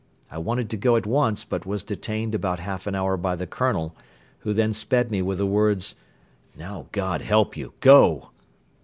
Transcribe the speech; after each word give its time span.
I 0.31 0.39
wanted 0.39 0.67
to 0.71 0.77
go 0.77 0.95
at 0.95 1.05
once 1.05 1.45
but 1.45 1.67
was 1.67 1.83
detained 1.83 2.33
about 2.33 2.57
half 2.57 2.87
an 2.87 2.95
hour 2.95 3.17
by 3.17 3.35
the 3.35 3.45
Colonel, 3.45 3.95
who 4.39 4.51
then 4.51 4.73
sped 4.73 5.11
me 5.11 5.21
with 5.21 5.37
the 5.37 5.45
words: 5.45 5.93
"Now 6.57 6.87
God 6.91 7.21
help 7.21 7.55
you! 7.55 7.73
Go!" 7.81 8.31